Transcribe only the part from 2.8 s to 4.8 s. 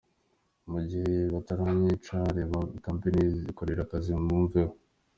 mbe nikorera akazi mumveho.”